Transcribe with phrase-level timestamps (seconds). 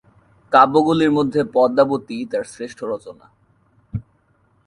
[0.51, 3.25] কাব্যগুলির মধ্যে পদ্মাবতী তাঁর শ্রেষ্ঠ রচনা।